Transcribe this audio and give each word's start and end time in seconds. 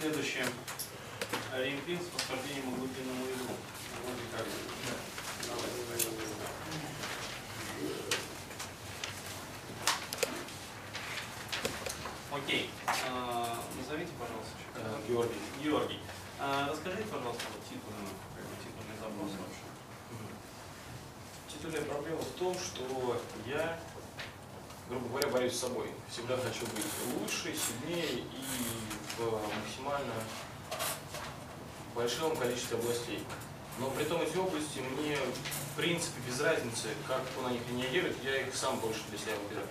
Следующее. 0.00 0.46
Олимпин 1.52 1.98
с 1.98 2.14
восхождением 2.14 2.70
в 2.70 2.78
глубинному 2.78 3.22
игру. 3.26 3.54
Вроде 4.02 4.22
как. 4.34 4.46
Окей. 12.32 12.70
А, 12.86 13.58
Назовите, 13.76 14.12
пожалуйста, 14.18 14.52
еще 14.58 14.70
Э, 14.76 15.00
Георгий. 15.08 15.40
Георгий. 15.62 15.98
А, 16.38 16.68
Расскажите, 16.70 17.04
пожалуйста, 17.04 17.42
вот 17.52 17.62
титульный, 17.64 18.14
как 18.34 18.44
бы, 18.44 18.54
титульный 18.62 18.96
запрос 19.00 19.30
вообще. 19.36 19.66
Титульная 21.48 21.82
проблема 21.82 22.20
в 22.22 22.38
том, 22.38 22.54
что 22.54 23.20
я, 23.46 23.80
грубо 24.88 25.08
говоря, 25.08 25.28
борюсь 25.28 25.54
с 25.54 25.60
собой. 25.60 25.90
Всегда 26.08 26.36
хочу 26.36 26.64
быть 26.66 26.86
лучше, 27.18 27.54
сильнее 27.54 28.20
и 28.20 28.44
в 29.26 29.56
максимально 29.56 30.14
большом 31.94 32.36
количестве 32.36 32.78
областей. 32.78 33.24
Но 33.78 33.90
при 33.90 34.04
том 34.04 34.20
эти 34.22 34.36
области 34.36 34.78
мне, 34.78 35.16
в 35.16 35.76
принципе, 35.76 36.20
без 36.26 36.40
разницы, 36.40 36.88
как 37.06 37.22
кто 37.24 37.42
на 37.42 37.52
них 37.52 37.62
реагирует, 37.68 38.22
я 38.24 38.42
их 38.42 38.54
сам 38.54 38.78
больше 38.78 39.00
для 39.10 39.18
себя 39.18 39.32
выбираю. 39.42 39.68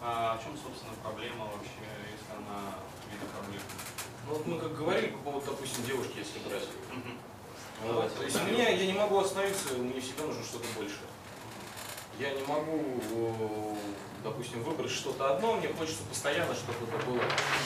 А 0.00 0.38
в 0.38 0.44
чем, 0.44 0.56
собственно, 0.56 0.92
проблема 1.02 1.46
вообще, 1.46 1.84
если 2.12 2.32
она 2.36 2.74
видит 3.10 3.28
проблему? 3.28 3.64
Ну 4.26 4.34
вот 4.34 4.46
мы 4.46 4.58
как 4.58 4.76
говорили 4.76 5.08
по 5.08 5.18
поводу, 5.18 5.46
допустим, 5.46 5.84
девушки, 5.84 6.18
если 6.18 6.38
брать. 6.48 6.68
Мгм. 6.92 7.18
Вот. 7.82 8.16
То 8.16 8.24
есть 8.24 8.40
у 8.40 8.44
меня, 8.44 8.68
я 8.68 8.86
не 8.86 8.92
могу 8.92 9.18
остановиться, 9.18 9.74
мне 9.74 10.00
всегда 10.00 10.24
нужно 10.24 10.42
что-то 10.44 10.66
большее. 10.76 11.08
Я 12.18 12.32
не 12.32 12.42
могу, 12.42 13.76
допустим, 14.24 14.62
выбрать 14.64 14.90
что-то 14.90 15.36
одно, 15.36 15.54
мне 15.54 15.68
хочется 15.68 16.02
постоянно, 16.08 16.52
чтобы 16.52 16.78
это 16.88 17.06
было 17.06 17.22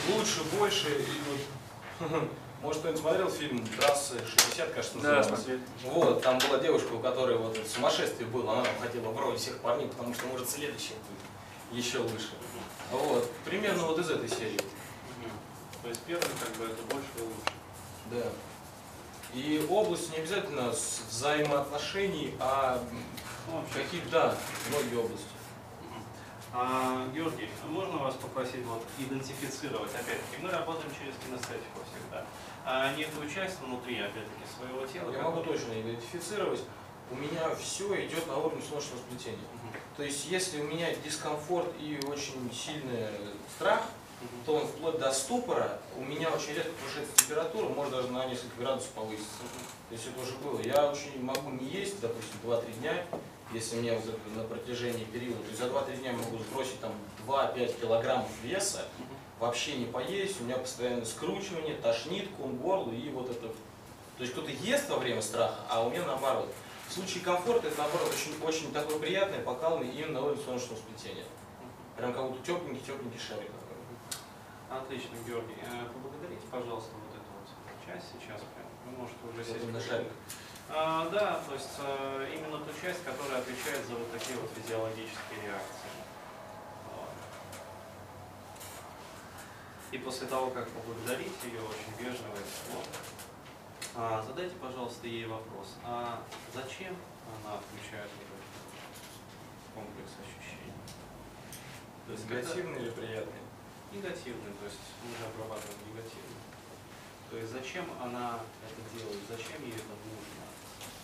лучше, 0.09 0.43
больше. 0.59 0.89
И 0.89 2.05
вот, 2.07 2.29
может, 2.61 2.81
кто-нибудь 2.81 3.01
смотрел 3.01 3.29
фильм 3.31 3.65
«Трассы 3.79 4.15
60», 4.17 4.73
кажется, 4.73 4.97
назывался? 4.97 5.59
Вот, 5.85 6.21
там 6.21 6.37
была 6.37 6.59
девушка, 6.59 6.93
у 6.93 6.99
которой 6.99 7.37
вот 7.37 7.57
это 7.57 7.67
сумасшествие 7.67 8.27
было, 8.27 8.59
она 8.59 8.65
хотела 8.79 9.09
вроде 9.09 9.37
всех 9.37 9.57
парней, 9.57 9.87
потому 9.87 10.13
что, 10.13 10.27
может, 10.27 10.47
следующий 10.47 10.93
будет 10.93 11.83
еще 11.83 11.97
лучше. 11.97 12.29
Вот, 12.91 13.31
примерно 13.45 13.87
вот 13.87 13.97
из 13.97 14.11
этой 14.11 14.29
серии. 14.29 14.59
То 15.81 15.89
есть 15.89 16.01
первый, 16.01 16.21
как 16.21 16.55
бы, 16.57 16.65
это 16.65 16.81
больше 16.83 17.07
и 17.17 17.21
лучше. 17.21 17.53
Да. 18.11 18.29
И 19.33 19.65
область 19.67 20.11
не 20.11 20.17
обязательно 20.19 20.71
взаимоотношений, 21.09 22.35
а. 22.39 22.79
Какие, 23.73 24.01
да, 24.11 24.35
многие 24.69 24.97
области. 24.97 25.27
А, 26.55 27.07
Георгий, 27.15 27.49
а 27.63 27.67
можно 27.67 27.97
вас 27.97 28.13
попросить 28.15 28.63
вот 28.65 28.83
идентифицировать, 28.99 29.89
опять-таки, 29.89 30.41
мы 30.41 30.51
работаем 30.51 30.91
через 30.91 31.15
кинестетику 31.25 31.81
всегда, 31.91 32.25
а 32.63 32.93
некую 32.95 33.27
часть 33.27 33.59
внутри, 33.59 33.99
опять-таки, 33.99 34.45
своего 34.55 34.85
тела. 34.85 35.11
Я 35.11 35.23
могу 35.23 35.41
точно 35.41 35.81
идентифицировать. 35.81 36.61
У 37.09 37.15
меня 37.15 37.53
все 37.55 38.05
идет 38.05 38.27
на 38.27 38.37
уровне 38.37 38.61
солнечного 38.61 38.99
сплетения. 38.99 39.37
Мгм. 39.37 39.73
То 39.97 40.03
есть, 40.03 40.25
если 40.25 40.61
у 40.61 40.65
меня 40.65 40.93
дискомфорт 41.03 41.69
и 41.79 41.99
очень 42.07 42.51
сильный 42.53 43.07
страх, 43.55 43.81
Мгм. 44.21 44.43
то 44.45 44.55
он 44.55 44.67
вплоть 44.67 44.99
до 44.99 45.11
ступора, 45.11 45.79
у 45.97 46.03
меня 46.03 46.29
очень 46.29 46.53
резко 46.53 46.71
повышается 46.79 47.15
температура, 47.15 47.69
может 47.69 47.93
даже 47.93 48.07
на 48.09 48.25
несколько 48.25 48.55
градусов 48.57 48.89
повыситься. 48.91 49.39
То 49.89 49.95
есть 49.95 50.07
это 50.07 50.21
уже 50.21 50.33
было. 50.37 50.61
Я 50.61 50.87
очень 50.87 51.21
могу 51.23 51.49
не 51.49 51.65
есть, 51.65 51.99
допустим, 51.99 52.37
2-3 52.43 52.71
дня, 52.79 53.05
если 53.53 53.77
мне 53.77 53.99
на 54.35 54.43
протяжении 54.43 55.05
периода, 55.05 55.39
то 55.43 55.47
есть 55.49 55.59
за 55.59 55.67
2-3 55.67 55.97
дня 55.97 56.13
могу 56.13 56.37
сбросить 56.37 56.79
там 56.79 56.91
2-5 57.27 57.79
килограммов 57.81 58.29
веса, 58.43 58.85
вообще 59.39 59.75
не 59.77 59.85
поесть, 59.85 60.41
у 60.41 60.45
меня 60.45 60.57
постоянно 60.57 61.05
скручивание, 61.05 61.75
тошнит, 61.75 62.29
ком 62.37 62.57
горло 62.57 62.91
и 62.91 63.09
вот 63.09 63.29
это. 63.29 63.47
То 64.17 64.21
есть 64.21 64.33
кто-то 64.33 64.51
ест 64.51 64.89
во 64.89 64.97
время 64.97 65.21
страха, 65.21 65.55
а 65.69 65.85
у 65.85 65.89
меня 65.89 66.05
наоборот. 66.05 66.53
В 66.87 66.93
случае 66.93 67.23
комфорта 67.23 67.67
это 67.67 67.77
наоборот 67.79 68.09
очень, 68.13 68.43
очень 68.43 68.71
такое 68.71 68.99
приятное, 68.99 69.39
покалывание 69.41 69.93
именно 69.93 70.19
на 70.19 70.25
уровне 70.27 70.43
солнечного 70.43 70.77
сплетения. 70.77 71.25
Прям 71.97 72.13
как 72.13 72.29
будто 72.29 72.45
тепленький-тепленький 72.45 73.19
шарик. 73.19 73.49
такой. 73.49 74.79
Отлично, 74.79 75.15
Георгий. 75.27 75.55
Э, 75.61 75.85
Поблагодарите, 75.93 76.41
пожалуйста, 76.51 76.91
вот 76.93 77.13
эту 77.13 77.29
вот 77.33 77.47
часть 77.85 78.07
сейчас 78.13 78.41
прям. 78.53 78.67
Вы 78.85 78.91
можете 79.01 79.19
уже 79.31 79.43
сесть. 79.43 79.63
именно 79.63 79.79
шарик. 79.79 80.11
А, 80.69 81.09
да, 81.09 81.41
то 81.47 81.53
есть 81.53 81.75
э, 81.79 82.31
именно 82.33 82.57
ту 82.57 82.71
часть, 82.81 83.03
которая 83.03 83.39
отвечает 83.39 83.85
за 83.85 83.95
вот 83.95 84.11
такие 84.11 84.37
вот 84.39 84.49
физиологические 84.51 85.41
реакции. 85.43 85.91
Вот. 86.95 87.09
И 89.91 89.97
после 89.97 90.27
того, 90.27 90.49
как 90.51 90.69
поблагодарить 90.69 91.43
ее 91.43 91.61
очень 91.61 91.93
вежливо 91.99 92.35
и 92.35 92.67
тепло, 92.67 92.81
а, 93.95 94.23
задайте, 94.25 94.55
пожалуйста, 94.55 95.07
ей 95.07 95.27
вопрос. 95.27 95.75
А 95.83 96.23
зачем 96.53 96.95
она 97.37 97.59
включает 97.61 98.09
вот 98.17 98.25
этот 98.25 99.75
комплекс 99.75 100.11
ощущений? 100.17 100.73
То 102.07 102.11
есть 102.13 102.29
Негативный 102.29 102.81
или 102.81 102.89
приятный? 102.89 103.41
Негативный, 103.91 104.51
то 104.57 104.65
есть 104.65 104.81
мы 105.05 105.13
же 105.13 105.29
обрабатываем 105.29 105.77
негативный. 105.85 106.41
То 107.33 107.39
есть 107.39 107.51
зачем 107.51 107.89
она 107.99 108.37
это 108.61 108.95
делает, 108.95 109.17
зачем 109.27 109.59
ей 109.65 109.73
это 109.73 109.97
нужно, 110.05 110.45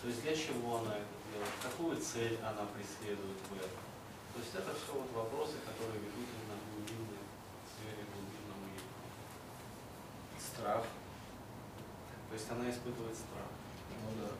то 0.00 0.06
есть 0.06 0.22
для 0.22 0.36
чего 0.36 0.76
она 0.76 0.94
это 0.94 1.10
делает, 1.26 1.50
какую 1.60 1.96
цель 1.96 2.38
она 2.38 2.70
преследует 2.70 3.36
в 3.50 3.56
этом. 3.58 3.82
То 4.34 4.38
есть 4.38 4.54
это 4.54 4.70
все 4.78 4.92
вот 4.94 5.10
вопросы, 5.10 5.54
которые 5.66 5.98
ведут 5.98 6.30
именно 6.30 6.54
к 6.54 6.70
глубинной 6.70 7.18
сфере, 7.66 8.06
глубинному 8.14 8.62
ядру. 8.70 9.10
Страх. 10.38 10.84
То 12.28 12.34
есть 12.34 12.48
она 12.48 12.70
испытывает 12.70 13.16
страх. 13.16 13.50
Ну 13.90 14.22
да. 14.22 14.30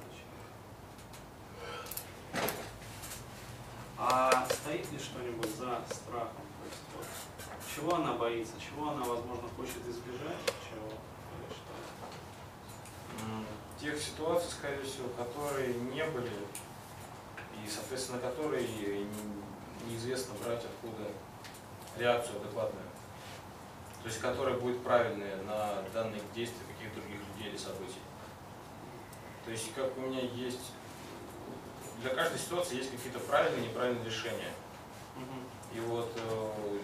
А 3.99 4.47
стоит 4.49 4.93
ли 4.93 4.99
что-нибудь 5.01 5.57
за 5.57 5.83
страхом? 5.91 6.47
То 6.55 6.65
есть 6.71 6.87
вот, 6.95 7.07
чего 7.75 7.97
она 7.97 8.13
боится, 8.13 8.55
чего 8.61 8.91
она, 8.91 9.03
возможно, 9.03 9.49
хочет 9.57 9.83
избежать, 9.89 10.39
чего 10.71 10.95
Тех 13.81 13.99
ситуаций, 14.01 14.51
скорее 14.51 14.83
всего, 14.83 15.09
которые 15.17 15.73
не 15.75 16.05
были, 16.05 16.31
и, 17.65 17.69
соответственно, 17.69 18.19
которые 18.19 18.67
не- 18.69 19.07
неизвестно 19.89 20.35
брать 20.45 20.65
откуда 20.65 21.11
реакцию 21.97 22.41
адекватную. 22.41 22.85
То 24.03 24.09
есть, 24.09 24.21
которая 24.21 24.57
будет 24.59 24.83
правильная 24.83 25.37
на 25.45 25.83
данные 25.95 26.21
действия 26.35 26.65
каких-то 26.75 27.01
других 27.01 27.21
людей 27.35 27.51
или 27.51 27.57
событий. 27.59 28.01
То 29.45 29.51
есть, 29.51 29.73
как 29.75 29.97
у 29.97 30.01
меня 30.03 30.21
есть, 30.21 30.73
для 32.03 32.15
каждой 32.15 32.39
ситуации 32.39 32.77
есть 32.77 32.91
какие-то 32.91 33.19
правильные 33.21 33.65
и 33.65 33.69
неправильные 33.69 34.05
решения. 34.05 34.53
И 35.75 35.81
вот 35.81 36.11
э, 36.17 36.79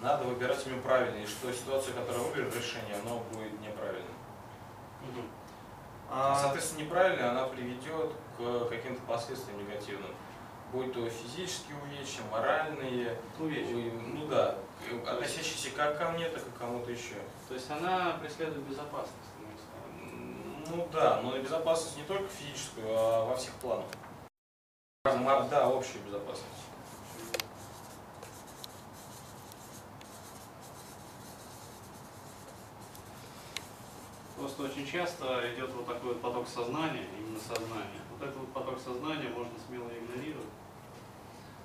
надо 0.00 0.24
выбирать 0.24 0.66
именно 0.66 0.82
правильные, 0.82 1.24
и 1.24 1.26
что 1.26 1.52
ситуация, 1.52 1.94
которая 1.94 2.22
выберет 2.22 2.54
решение, 2.56 2.96
она 2.96 3.14
будет 3.16 3.52
неправильной. 3.60 3.83
А, 6.54 6.56
А, 6.56 6.60
Соответственно, 6.60 6.84
неправильно 6.84 7.30
она 7.30 7.46
приведет 7.46 8.12
к 8.38 8.68
каким-то 8.68 9.02
последствиям 9.02 9.58
негативным. 9.58 10.10
Будь 10.72 10.92
то 10.92 11.08
физические 11.08 11.76
увечья, 11.82 12.22
моральные, 12.30 13.16
увечья. 13.38 13.92
ну 13.92 14.26
да, 14.26 14.56
относящиеся 15.06 15.70
как 15.76 15.98
ко 15.98 16.10
мне, 16.10 16.28
так 16.28 16.42
и 16.46 16.50
к 16.50 16.58
кому-то 16.58 16.90
еще. 16.90 17.14
То 17.48 17.54
есть 17.54 17.70
она 17.70 18.16
преследует 18.20 18.66
безопасность. 18.66 19.14
Ну 20.66 20.88
да, 20.92 21.20
но 21.22 21.36
и 21.36 21.42
безопасность 21.42 21.96
не 21.96 22.04
только 22.04 22.28
физическую, 22.28 22.86
а 22.88 23.24
во 23.26 23.36
всех 23.36 23.52
планах. 23.54 23.86
М, 25.06 25.48
Да, 25.48 25.66
общую 25.66 26.02
безопасность. 26.04 26.48
Просто 34.44 34.64
очень 34.64 34.86
часто 34.86 35.40
идет 35.54 35.72
вот 35.72 35.86
такой 35.86 36.12
вот 36.12 36.20
поток 36.20 36.46
сознания, 36.46 37.06
именно 37.18 37.40
сознания. 37.40 38.04
Вот 38.12 38.20
этот 38.20 38.36
вот 38.36 38.52
поток 38.52 38.78
сознания 38.78 39.30
можно 39.30 39.54
смело 39.66 39.88
игнорировать. 39.88 40.52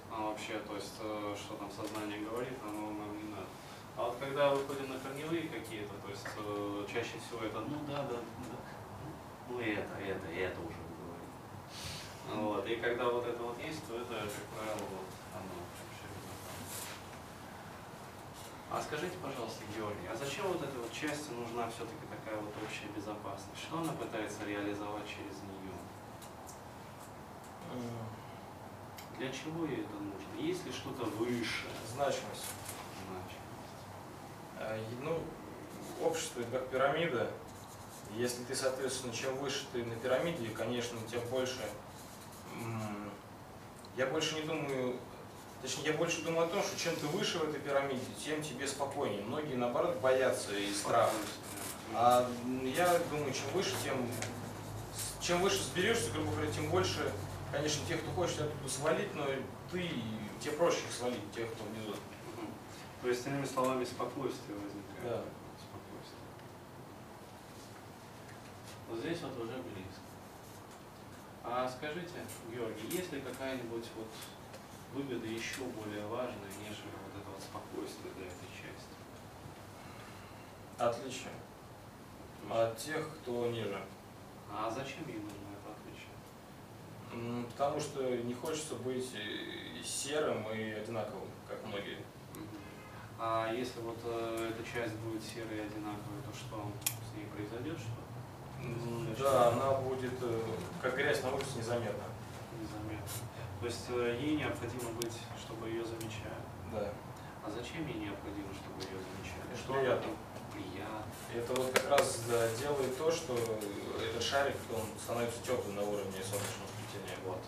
А 0.10 0.22
вообще, 0.22 0.54
то 0.60 0.76
есть, 0.76 0.96
э, 1.02 1.36
что 1.36 1.56
там 1.56 1.70
сознание 1.70 2.24
говорит, 2.24 2.56
оно 2.64 2.92
нам 2.92 3.18
не 3.18 3.36
надо. 3.36 3.48
А 3.98 4.06
вот 4.06 4.16
когда 4.18 4.56
выходим 4.56 4.88
на 4.88 4.98
корневые 4.98 5.50
какие-то, 5.50 5.92
то 6.02 6.08
есть 6.08 6.24
э, 6.24 6.86
чаще 6.88 7.20
всего 7.20 7.44
это, 7.44 7.60
ну 7.60 7.84
да, 7.86 8.08
да, 8.08 8.16
да, 8.16 8.60
ну 9.50 9.60
это, 9.60 10.00
это, 10.00 10.28
это 10.32 10.60
уже 10.62 10.80
вы 10.80 10.96
говорите. 11.04 11.36
Вот. 12.32 12.66
И 12.66 12.76
когда 12.78 13.10
вот 13.10 13.28
это 13.28 13.44
вот 13.44 13.60
есть, 13.62 13.86
то 13.90 13.96
это, 13.96 14.24
как 14.24 14.46
правило, 14.56 14.88
вот 14.88 15.12
оно 15.36 15.52
вообще 15.68 16.08
безопасно. 16.16 16.96
А 18.72 18.82
скажите, 18.82 19.18
пожалуйста, 19.24 19.64
Георгий, 19.76 20.08
а 20.12 20.16
зачем 20.16 20.48
вот 20.48 20.62
этой 20.62 20.78
вот 20.80 20.92
части 20.94 21.32
нужна 21.32 21.68
все-таки 21.70 22.06
такая 22.10 22.40
вот 22.40 22.54
общая 22.64 22.86
безопасность? 22.96 23.58
Что 23.60 23.80
она 23.80 23.94
пытается 23.94 24.46
реализовать 24.46 25.08
через 25.08 25.42
нее? 25.42 25.74
М, 27.74 29.18
Для 29.18 29.32
чего 29.32 29.66
ей 29.66 29.82
это 29.82 29.94
нужно? 29.96 30.40
Есть 30.40 30.66
ли 30.66 30.72
что-то 30.72 31.04
выше 31.06 31.66
Значимость. 31.94 32.46
значимость? 33.10 33.80
Э, 34.60 34.80
Ну, 35.02 35.20
общество 36.06 36.42
это 36.42 36.52
как 36.52 36.68
пирамида. 36.70 37.32
Если 38.12 38.44
ты, 38.44 38.56
соответственно, 38.56 39.14
чем 39.14 39.36
выше 39.38 39.66
ты 39.74 39.84
на 39.84 39.96
пирамиде, 39.96 40.50
конечно, 40.50 40.98
тем 41.10 41.22
больше... 41.30 41.58
Я 43.98 44.06
больше 44.08 44.36
не 44.36 44.42
думаю... 44.44 44.98
Точнее, 45.62 45.88
я 45.88 45.94
больше 45.94 46.22
думаю 46.22 46.48
о 46.48 46.50
том, 46.50 46.64
что 46.64 46.80
чем 46.80 46.96
ты 46.96 47.06
выше 47.08 47.38
в 47.38 47.50
этой 47.50 47.60
пирамиде, 47.60 48.02
тем 48.24 48.42
тебе 48.42 48.66
спокойнее. 48.66 49.22
Многие, 49.24 49.56
наоборот, 49.56 49.98
боятся 49.98 50.56
и 50.56 50.74
страх. 50.74 51.12
А 51.94 52.30
я 52.64 53.00
думаю, 53.12 53.34
чем 53.34 53.52
выше, 53.54 53.72
тем... 53.84 54.10
Чем 55.20 55.42
выше 55.42 55.62
сберешься, 55.64 56.12
грубо 56.12 56.32
говоря, 56.32 56.52
тем 56.52 56.70
больше, 56.70 57.12
конечно, 57.52 57.86
тех, 57.88 58.02
кто 58.02 58.12
хочет 58.12 58.40
оттуда 58.42 58.70
свалить, 58.70 59.14
но 59.16 59.26
ты, 59.70 59.92
тебе 60.40 60.54
проще 60.54 60.80
их 60.88 60.94
свалить, 60.94 61.32
тех, 61.36 61.52
кто 61.54 61.66
внизу. 61.66 61.94
То 63.02 63.10
есть, 63.10 63.28
иными 63.28 63.46
словами, 63.46 63.84
спокойствие 63.84 64.58
возникает. 64.58 65.04
Да. 65.04 65.24
Спокойствие. 65.60 66.24
Вот 68.90 69.00
здесь 69.00 69.20
вот 69.22 69.44
уже 69.44 69.58
близко. 69.58 70.02
А 71.44 71.70
скажите, 71.70 72.26
Георгий, 72.54 72.96
есть 72.96 73.12
ли 73.12 73.22
какая-нибудь 73.22 73.86
вот 73.96 74.08
выгода 74.94 75.26
еще 75.28 75.62
более 75.64 76.06
важная, 76.08 76.50
нежели 76.62 76.92
вот 77.04 77.22
это 77.22 77.30
вот 77.30 77.42
спокойствие 77.42 78.12
для 78.18 78.26
этой 78.26 78.50
части? 78.56 78.96
Отличие 80.78 81.34
от 82.50 82.78
тех, 82.78 83.08
кто 83.18 83.48
ниже. 83.48 83.80
А 84.52 84.72
зачем 84.72 85.08
ей 85.08 85.18
нужно 85.20 85.50
это 85.54 85.70
отличие? 85.78 87.46
Потому 87.52 87.80
что 87.80 88.02
не 88.18 88.34
хочется 88.34 88.76
быть 88.76 89.06
э, 89.14 89.84
серым 89.84 90.44
и 90.52 90.72
одинаковым, 90.72 91.28
как 91.48 91.64
многие. 91.66 91.98
А 93.20 93.52
если 93.54 93.82
вот 93.82 93.98
э, 94.04 94.52
эта 94.52 94.64
часть 94.64 94.96
будет 94.96 95.22
серой 95.22 95.58
и 95.58 95.62
одинаковой, 95.62 96.22
то 96.26 96.36
что 96.36 96.72
с 96.88 97.16
ней 97.18 97.26
произойдет? 97.28 97.78
Что 97.78 99.24
Да, 99.24 99.48
она 99.50 99.74
будет 99.82 100.14
э, 100.22 100.44
как 100.82 100.96
грязь 100.96 101.22
на 101.24 101.34
улице 101.34 101.58
незаметна. 101.58 102.06
незаметно. 102.60 103.08
То 103.60 103.66
есть 103.66 103.86
э, 103.90 104.18
ей 104.22 104.38
необходимо 104.38 104.92
быть, 104.92 105.18
чтобы 105.38 105.68
ее 105.70 105.84
замечали. 105.84 106.42
Да. 106.72 106.92
А 107.44 107.50
зачем 107.50 107.88
ей 107.88 108.00
необходимо, 108.00 108.50
чтобы 108.54 108.82
ее 108.84 109.00
замечали? 109.00 109.52
Это 109.52 109.60
Что 109.60 109.74
приятно. 109.74 110.12
Приятно. 110.54 111.04
Это 111.34 111.54
вот 111.54 111.72
как 111.74 111.90
раз 111.92 112.24
да, 112.28 112.48
делает 112.56 112.98
то, 112.98 113.12
что 113.12 113.34
этот 114.02 114.24
шарик 114.24 114.56
он 114.74 114.82
становится 115.00 115.42
теплым 115.44 115.76
на 115.76 115.82
уровне 115.82 116.24
солнечного 116.24 116.68
сплетения. 116.68 117.18
Вот. 117.26 117.40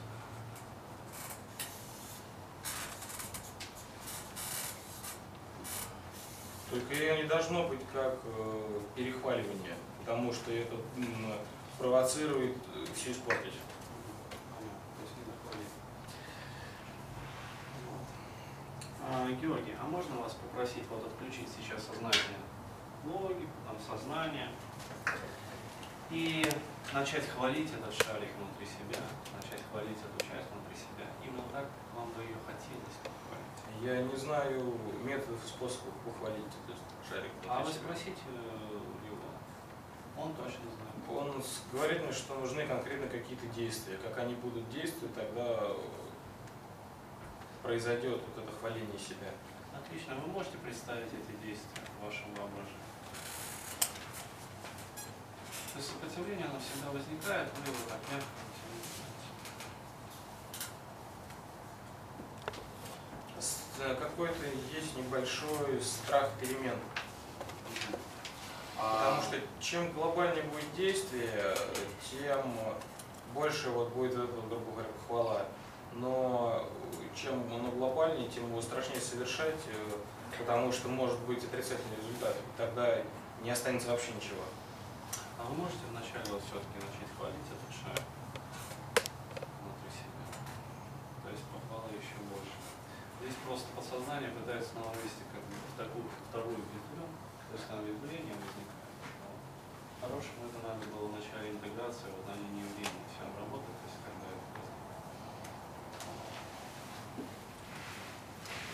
Только 6.71 6.93
ее 6.93 7.17
не 7.17 7.23
должно 7.23 7.67
быть 7.67 7.81
как 7.91 8.19
э, 8.23 8.79
перехваливание, 8.95 9.75
потому 9.99 10.31
что 10.31 10.51
это 10.53 10.75
провоцирует 11.77 12.55
все 12.95 13.11
испортить. 13.11 13.55
Понятно. 14.55 14.79
То 14.95 15.01
есть 15.03 15.17
не 15.17 15.25
заходит. 15.25 15.67
Вот. 17.89 18.07
А, 19.00 19.00
Георгий, 19.11 19.75
а 19.81 19.85
можно 19.85 20.15
вас 20.17 20.33
попросить 20.35 20.83
вот 20.89 21.05
отключить 21.05 21.49
сейчас 21.49 21.83
сознание 21.83 22.39
логику, 23.03 23.51
там 23.67 23.77
сознание 23.79 24.49
и 26.09 26.45
начать 26.93 27.27
хвалить 27.27 27.69
этот 27.73 27.93
шарик 27.93 28.29
внутри 28.39 28.65
себя, 28.65 29.03
начать 29.35 29.59
хвалить 29.69 29.97
эту 29.97 30.19
часть 30.19 30.47
внутри 30.51 30.75
себя, 30.75 31.07
именно 31.23 31.43
так, 31.51 31.65
как 31.65 31.99
вам 31.99 32.09
бы 32.11 32.21
ее 32.21 32.35
хотелось 32.45 32.99
похвалить. 33.03 33.83
Я 33.83 34.01
не 34.01 34.15
знаю 34.15 34.79
методов 35.03 35.43
и 35.43 35.47
способов 35.47 35.93
похвалить 36.05 36.53
этот 36.63 36.79
шарик. 37.07 37.31
А 37.47 37.59
вы 37.59 37.63
внутри 37.63 37.73
себя. 37.73 37.83
спросите 37.83 38.23
э, 38.27 38.79
его, 39.07 39.27
он 40.17 40.33
точно 40.35 40.71
знает. 40.71 40.91
Он 41.09 41.43
говорит 41.73 42.03
мне, 42.03 42.13
что 42.13 42.35
нужны 42.35 42.65
конкретно 42.65 43.07
какие-то 43.07 43.45
действия. 43.47 43.97
Как 43.97 44.17
они 44.19 44.35
будут 44.35 44.69
действовать, 44.69 45.13
тогда 45.13 45.67
произойдет 47.63 48.21
вот 48.21 48.43
это 48.43 48.51
хваление 48.57 48.99
себя. 48.99 49.31
Отлично, 49.73 50.15
вы 50.15 50.27
можете 50.31 50.57
представить 50.57 51.07
эти 51.07 51.45
действия 51.45 51.83
в 51.99 52.05
вашем 52.05 52.33
воображении? 52.35 52.81
То 55.73 55.77
есть 55.77 55.89
сопротивление, 55.89 56.47
оно 56.47 56.59
всегда 56.59 56.91
возникает, 56.91 57.49
вы 57.55 57.71
его 57.71 57.79
так 57.87 57.99
мягко 58.11 58.27
Какой-то 63.99 64.45
есть 64.71 64.95
небольшой 64.95 65.81
страх 65.81 66.29
перемен. 66.39 66.75
А, 68.77 69.17
Потому 69.17 69.21
что 69.23 69.39
чем 69.59 69.91
глобальнее 69.93 70.43
будет 70.43 70.71
действие, 70.75 71.55
тем 72.11 72.53
больше 73.33 73.69
вот 73.69 73.89
будет 73.93 74.13
грубо 74.13 74.71
говоря, 74.71 74.89
хвала. 75.07 75.45
Но 75.93 76.65
чем 77.15 77.43
оно 77.53 77.69
глобальнее, 77.71 78.29
тем 78.29 78.47
его 78.47 78.61
страшнее 78.61 79.01
совершать, 79.01 79.59
э, 79.67 79.91
потому 80.39 80.71
что 80.71 80.87
может 80.87 81.19
быть 81.21 81.43
отрицательный 81.43 81.97
результат. 81.97 82.35
Тогда 82.57 82.97
не 83.43 83.49
останется 83.51 83.89
вообще 83.89 84.13
ничего. 84.13 84.43
а 85.37 85.43
вы 85.49 85.55
можете 85.55 85.81
вначале 85.89 86.25
вот 86.31 86.41
все-таки 86.45 86.77
начать 86.77 87.09
хвалить 87.17 87.49
этот 87.49 87.71
шар 87.73 87.97
внутри 89.57 89.89
себя? 89.89 90.21
То 91.25 91.29
есть 91.33 91.43
похвалы 91.49 91.97
еще 91.97 92.21
больше. 92.29 92.57
Здесь 93.19 93.37
просто 93.45 93.67
подсознание 93.75 94.29
пытается 94.29 94.77
нам 94.77 94.89
вывести 94.93 95.25
как 95.33 95.41
бы 95.45 95.53
в 95.57 95.73
такую 95.77 96.05
вторую 96.29 96.57
ветвь, 96.57 96.93
то 96.95 97.53
есть 97.57 97.67
там 97.67 97.81
ветвление 97.85 98.37
возникает. 98.37 98.97
Но 99.21 99.29
Хорошему 100.01 100.49
это 100.49 100.57
надо 100.65 100.85
было 100.93 101.09
в 101.09 101.17
начале 101.17 101.51
интеграции, 101.53 102.09
вот 102.13 102.25
они 102.29 102.61
не 102.61 102.65
времени 102.65 103.05
все 103.09 103.25
работают, 103.25 103.77
то 103.81 103.87
есть 103.89 104.01
когда 104.01 104.29
это 104.29 104.61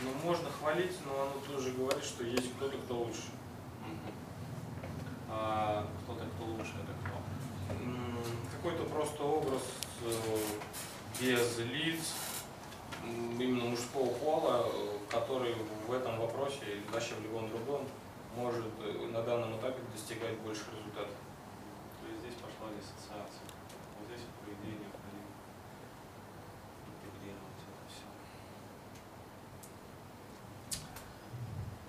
Ну, 0.04 0.12
можно 0.24 0.50
хвалить, 0.50 0.96
но 1.06 1.22
оно 1.24 1.34
тоже 1.48 1.72
говорит, 1.72 2.04
что 2.04 2.24
есть 2.24 2.54
кто-то, 2.56 2.78
кто 2.78 3.00
лучше. 3.00 3.24
А 5.30 5.88
кто-то, 6.04 6.26
кто 6.36 6.46
лучше, 6.46 6.74
это 6.84 6.94
кто? 7.02 7.18
М, 7.84 8.18
Какой-то 8.56 8.84
просто 8.84 9.24
образ 9.24 9.62
э, 10.04 10.38
без 11.20 11.58
лиц, 11.60 12.14
именно 13.04 13.66
мужского 13.66 14.08
пола, 14.16 14.66
который 15.10 15.56
в 15.88 15.92
этом 15.94 16.20
вопросе 16.20 16.60
или 16.66 16.84
вообще 16.92 17.16
в 17.16 17.24
любом 17.24 17.50
другом 17.50 17.88
может 18.36 18.66
э, 18.82 19.08
на 19.12 19.22
данном 19.24 19.58
этапе 19.58 19.82
достигать 19.94 20.38
больших 20.40 20.68
результатов. 20.78 21.16
То 22.02 22.08
есть 22.08 22.20
здесь 22.22 22.36
пошла 22.36 22.70
диссоциация. 22.76 23.48
Вот 24.00 24.08
здесь 24.10 24.22
вот, 24.26 24.36
по 24.46 24.50
идее, 24.54 24.78
необходимо 24.80 25.28
интегрировать 26.88 27.62
это 27.66 27.84
все. 27.90 28.06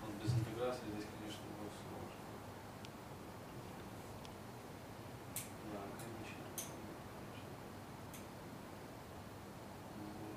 Вот 0.03 0.13
без 0.23 0.33
интеграции 0.33 0.89
здесь, 0.95 1.07
конечно, 1.19 1.43
будет 1.59 1.75
сложно. 1.77 2.23
Да, 5.73 5.81
конечно. 5.99 6.45
конечно. 6.65 7.49
Мгм. 9.99 10.33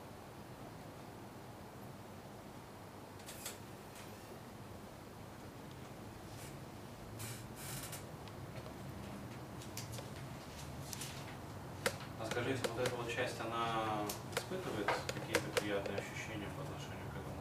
А 12.20 12.26
скажите, 12.42 12.68
вот 12.70 12.80
эта 12.88 12.96
вот 12.96 13.08
часть, 13.10 13.40
она 13.40 14.04
испытывает 14.36 14.88
какие-то 15.14 15.48
приятные 15.60 15.98
ощущения 15.98 16.48
по 16.58 16.64
отношению 16.64 17.08
к 17.12 17.16
этому 17.22 17.38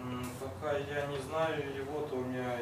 опыту? 0.00 0.30
Пока 0.40 0.78
я 0.78 1.06
не 1.06 1.18
знаю 1.18 1.76
его, 1.76 2.00
то 2.06 2.16
у 2.16 2.24
меня 2.24 2.58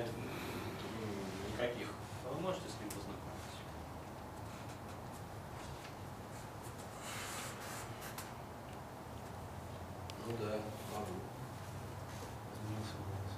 никаких. 1.52 1.88
А 2.26 2.32
вы 2.32 2.40
можете 2.40 2.68
с 2.68 2.80
ним 2.80 2.88
познакомиться? 2.88 3.60
Ну 10.26 10.32
да, 10.40 10.58
могу. 10.94 11.20
Изменился 12.54 12.96
голос. 13.06 13.34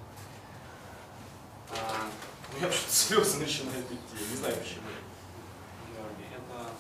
А, 1.73 2.09
У 2.53 2.57
меня 2.57 2.73
что-то 2.73 2.93
слезы 2.93 3.39
начинают 3.39 3.87
идти, 3.87 4.17
я 4.19 4.29
не 4.31 4.37
знаю 4.37 4.57
почему. 4.57 4.89
Георгий, 5.93 6.29
это, 6.35 6.71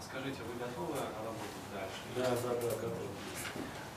скажите, 0.00 0.42
вы 0.42 0.58
готовы 0.58 0.94
работать 0.94 1.66
дальше? 1.74 2.00
Да, 2.14 2.30
да, 2.30 2.54
да, 2.54 2.70
готов. 2.76 3.10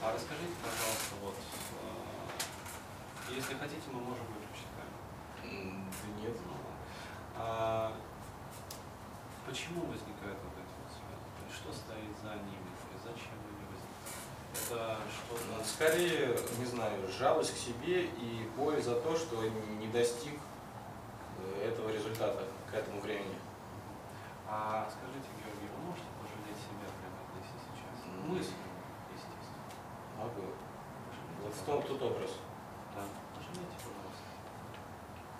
А 0.02 0.14
расскажите, 0.14 0.56
пожалуйста, 0.64 1.14
вот, 1.22 1.36
а, 1.84 3.32
если 3.32 3.54
хотите, 3.56 3.84
мы 3.92 4.00
можем 4.00 4.26
выключить 4.28 4.72
камеру. 4.74 5.86
Да 5.92 6.22
нет. 6.22 6.38
А, 7.36 7.94
почему 9.46 9.86
возникают 9.86 10.40
вот 10.44 10.54
эти 10.58 10.74
вот 10.82 10.90
связи? 10.90 11.54
Что 11.54 11.72
стоит 11.72 12.16
за 12.24 12.36
ними? 12.44 12.70
Есть 12.94 13.04
зачем 13.04 13.38
они 13.46 13.64
возникают? 13.70 14.10
Это 14.54 14.98
что 15.14 15.38
Ну, 15.48 15.64
Скорее, 15.64 16.38
не 16.58 16.66
знаю, 16.66 17.08
жалость 17.08 17.54
к 17.54 17.58
себе 17.58 18.06
и 18.06 18.50
боль 18.58 18.82
за 18.82 18.96
то, 18.96 19.16
что 19.16 19.44
не 19.44 19.88
достиг 19.88 20.40
э, 21.40 21.70
этого 21.70 21.90
результата 21.90 22.44
к 22.70 22.74
этому 22.74 23.02
времени. 23.02 23.38
А 24.52 24.90
скажите, 24.90 25.30
Георгий, 25.38 25.70
вы 25.70 25.94
можете 25.94 26.10
пожалеть 26.18 26.58
себя 26.58 26.90
прямо 26.98 27.22
здесь 27.30 27.54
и 27.54 27.60
Мысленно, 28.40 28.72
естественно. 29.12 29.68
Пожалейте, 30.16 30.64
Вот 31.44 31.52
в 31.52 31.62
том 31.68 31.84
тут 31.84 32.00
образ. 32.08 32.40
Да, 32.96 33.04
пожалейте, 33.36 33.76
пожалуйста. 33.84 34.32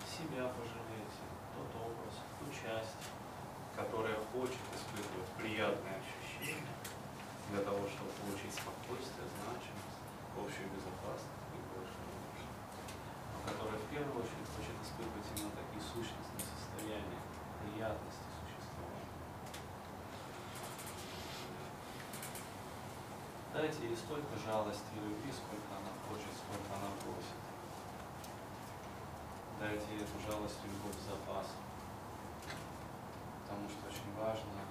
Себя 0.04 0.44
пожалейте, 0.52 1.24
тот 1.56 1.72
образ, 1.80 2.20
ту 2.36 2.44
часть, 2.52 3.00
которая 3.72 4.20
хочет 4.36 4.60
испытывать 4.76 5.32
приятные 5.40 5.96
ощущения 5.96 6.76
для 7.48 7.64
того, 7.64 7.88
чтобы 7.88 8.12
получить 8.20 8.52
спокойствие, 8.52 9.24
значимость, 9.32 9.96
общую 10.36 10.68
безопасность 10.68 11.40
и 11.56 11.58
больше, 11.72 11.96
больше. 12.04 12.44
Но 13.32 13.38
которая 13.48 13.80
в 13.80 13.88
первую 13.88 14.12
очередь 14.20 14.52
хочет 14.52 14.76
испытывать 14.76 15.24
именно 15.40 15.56
такие 15.56 15.80
сущностные 15.88 16.44
состояния, 16.52 17.20
приятности 17.64 18.39
Дайте 23.60 23.92
ей 23.92 23.94
столько 23.94 24.40
жалости 24.40 24.88
и 24.96 25.04
любви, 25.04 25.28
сколько 25.28 25.68
она 25.76 25.92
хочет, 26.08 26.32
сколько 26.32 26.80
она 26.80 26.88
просит. 26.96 27.36
Дайте 29.60 29.84
ей 29.92 30.00
эту 30.00 30.16
жалость 30.16 30.64
и 30.64 30.72
любовь 30.72 30.96
с 30.96 31.04
запасом. 31.04 31.60
Потому 33.44 33.68
что 33.68 33.84
очень 33.84 34.16
важно 34.16 34.64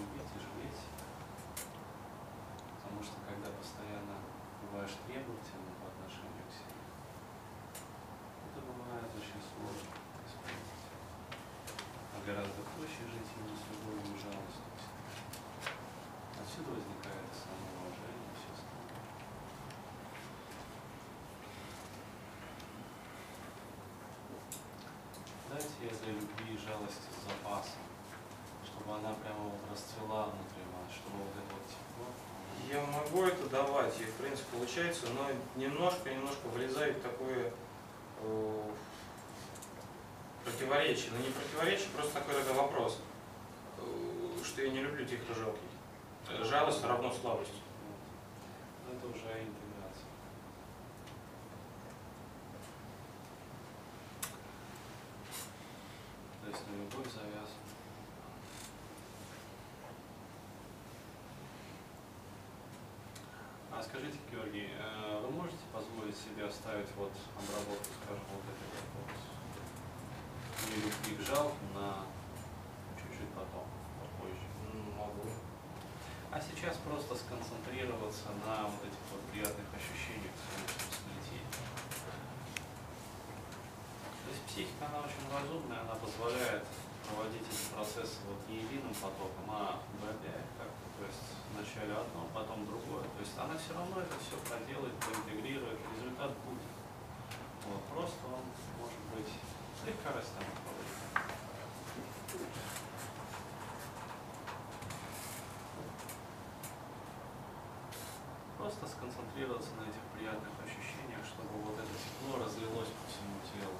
любить 0.00 0.32
и 0.32 0.40
жалеть. 0.40 0.80
Потому 2.80 3.04
что 3.04 3.20
когда 3.28 3.52
постоянно 3.52 4.16
бываешь 4.64 4.96
требовательным 5.04 5.76
по 5.84 5.92
отношению 5.92 6.48
к 6.48 6.56
себе, 6.56 6.88
это 8.48 8.64
бывает 8.64 9.12
очень 9.12 9.44
сложно 9.44 9.92
исполнить. 10.24 10.88
А 12.16 12.24
гораздо 12.24 12.64
проще 12.80 13.04
жить 13.12 13.28
именно 13.36 13.60
с 13.60 13.68
любовью 13.68 14.08
и 14.08 14.16
жалостью. 14.16 14.72
Отсюда 16.42 16.70
возникает 16.70 17.28
и 17.30 17.36
самоуважение, 17.38 18.28
и 18.28 18.34
все 18.34 18.50
остальное. 18.52 18.82
Этой 25.82 26.12
любви 26.14 26.54
и 26.54 26.58
жалости 26.58 27.10
с 27.10 27.28
запасом, 27.28 27.82
чтобы 28.64 28.94
она 28.98 29.12
прямо 29.14 29.50
вот 29.50 29.58
расцвела 29.68 30.26
внутри 30.26 30.62
вас, 30.70 30.94
чтобы 30.94 31.24
вот 31.24 31.34
это 31.34 31.50
вот 31.52 31.66
тепло. 31.66 32.06
Я 32.70 32.86
могу 32.86 33.24
это 33.24 33.48
давать, 33.48 34.00
и 34.00 34.04
в 34.04 34.14
принципе 34.14 34.56
получается, 34.56 35.06
но 35.08 35.26
немножко-немножко 35.60 36.46
влезает 36.54 36.98
в 36.98 37.02
такое 37.02 37.52
э, 38.20 38.70
противоречие. 40.44 41.10
Но 41.10 41.18
не 41.18 41.32
противоречие, 41.32 41.88
просто 41.96 42.14
такой 42.14 42.34
тогда 42.34 42.52
вопрос, 42.52 43.00
э, 43.78 44.44
что 44.44 44.62
я 44.62 44.70
не 44.70 44.82
люблю 44.82 45.04
тех, 45.04 45.20
кто 45.24 45.34
жалкий. 45.34 45.68
Жалость 46.44 46.84
равно 46.84 47.12
слабость. 47.12 47.58
Но 48.86 48.96
это 48.96 49.08
уже 49.08 49.46
интеграция. 56.92 56.98
То 56.98 56.98
есть 56.98 56.98
на 56.98 56.98
любовь 56.98 57.12
завязана. 57.12 57.62
А 63.72 63.82
скажите, 63.82 64.18
Георгий, 64.30 64.68
э, 64.78 65.20
вы 65.22 65.30
можете 65.30 65.64
позволить 65.72 66.16
себе 66.16 66.44
оставить 66.44 66.88
вот 66.96 67.12
обработку, 67.36 67.88
скажем, 68.04 68.24
вот 68.34 68.44
этой 68.44 68.68
вот 68.94 69.08
любви 70.76 71.16
к 71.16 71.20
жалким 71.26 71.74
на 71.74 72.04
чуть-чуть 72.96 73.28
потом, 73.34 73.66
попозже? 74.00 74.46
Могу. 74.98 75.28
А 76.30 76.40
сейчас 76.40 76.76
просто 76.78 77.14
сконцентрироваться 77.16 78.28
на 78.46 78.64
вот 78.64 78.80
этих 78.84 79.02
вот 79.10 79.20
приятных 79.32 79.66
ощущениях 79.74 80.32
в 80.32 80.40
солнечном 80.48 80.92
сплетении. 80.92 81.71
То 84.32 84.38
есть 84.40 84.48
психика, 84.48 84.88
она 84.88 85.04
очень 85.04 85.28
разумная, 85.28 85.84
она 85.84 85.92
позволяет 85.92 86.64
проводить 87.04 87.44
эти 87.44 87.68
процессы 87.68 88.24
вот 88.24 88.40
не 88.48 88.64
единым 88.64 88.94
потоком, 88.96 89.44
а 89.52 89.76
их 89.76 90.48
как-то. 90.56 90.84
То 90.96 91.04
есть 91.04 91.36
вначале 91.52 91.92
одно, 91.92 92.24
потом 92.32 92.64
другое. 92.64 93.04
То 93.12 93.20
есть 93.20 93.36
она 93.36 93.52
все 93.60 93.76
равно 93.76 94.00
это 94.00 94.16
все 94.24 94.40
проделает, 94.40 94.96
проинтегрирует, 95.04 95.76
результат 95.84 96.32
будет. 96.48 96.72
Вот, 97.68 97.84
просто 97.92 98.24
он 98.24 98.40
может 98.80 99.04
быть 99.12 99.28
слегка 99.84 100.16
растянут. 100.16 100.56
Просто 108.56 108.88
сконцентрироваться 108.88 109.76
на 109.76 109.92
этих 109.92 110.00
приятных 110.16 110.56
ощущениях, 110.64 111.20
чтобы 111.20 111.52
вот 111.60 111.76
это 111.76 111.92
тепло 112.00 112.40
разлилось 112.40 112.88
по 112.96 113.04
всему 113.12 113.36
телу. 113.52 113.76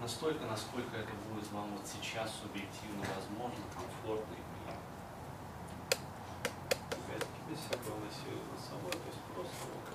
Настолько, 0.00 0.44
насколько 0.46 0.96
это 0.96 1.12
будет 1.28 1.50
вам 1.50 1.72
вот 1.72 1.84
сейчас 1.84 2.30
субъективно 2.40 3.04
возможно, 3.16 3.64
комфортно 3.74 4.34
и 4.34 4.44
приятно. 4.54 4.86
Опять-таки 6.90 7.40
без 7.50 7.58
всякого 7.58 7.98
насилия 8.04 8.44
над 8.52 8.60
собой, 8.60 8.92
то 8.92 9.08
есть 9.08 9.20
просто 9.34 9.66
вот 9.74 9.86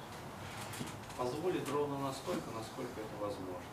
позволить 1.17 1.70
ровно 1.70 1.98
настолько, 2.00 2.51
насколько 2.51 3.00
это 3.00 3.15
возможно. 3.22 3.72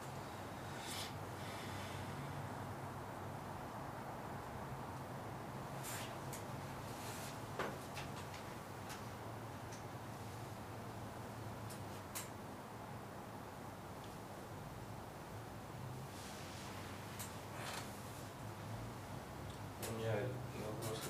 У 19.91 20.01
меня 20.01 20.13
вопрос 20.55 21.01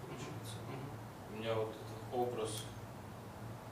получается. 0.00 0.56
У 1.30 1.36
меня 1.36 1.54
вот 1.54 1.70
этот 1.70 2.02
образ, 2.12 2.64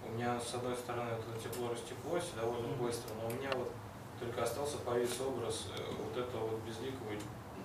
у 0.04 0.10
меня 0.10 0.40
с 0.40 0.45
одной 0.56 0.76
стороны 0.76 1.10
это 1.10 1.40
тепло 1.42 1.70
растеклось 1.70 2.30
довольно 2.34 2.68
быстро, 2.76 3.14
но 3.20 3.28
у 3.28 3.30
меня 3.30 3.50
вот 3.54 3.70
только 4.18 4.42
остался 4.42 4.78
повис 4.78 5.20
образ 5.20 5.68
э, 5.76 5.80
вот 6.02 6.16
этого 6.16 6.46
вот 6.48 6.60
безликого 6.62 7.10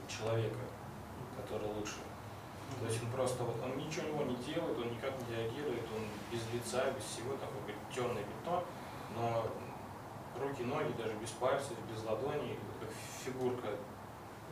человека, 0.07 0.59
который 1.37 1.67
лучше. 1.67 1.99
То 2.79 2.85
есть 2.85 3.03
он 3.03 3.11
просто 3.11 3.43
вот, 3.43 3.55
он 3.63 3.77
ничего 3.77 4.23
не 4.23 4.35
делает, 4.35 4.77
он 4.77 4.91
никак 4.91 5.13
не 5.27 5.35
реагирует, 5.35 5.83
он 5.95 6.07
без 6.31 6.41
лица, 6.53 6.91
без 6.91 7.03
всего, 7.03 7.33
такое 7.33 7.61
как 7.67 7.75
темное 7.93 8.23
пятно, 8.23 8.63
но 9.15 9.47
руки, 10.39 10.63
ноги, 10.63 10.91
даже 10.97 11.13
без 11.15 11.29
пальцев, 11.31 11.73
без 11.91 12.03
ладоней, 12.03 12.57
как 12.79 12.89
фигурка 13.23 13.67